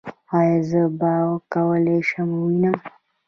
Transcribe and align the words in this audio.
ایا 0.37 0.57
زه 0.69 0.81
به 0.99 1.11
وکولی 1.29 1.99
شم 2.09 2.29
ووینم؟ 2.35 2.77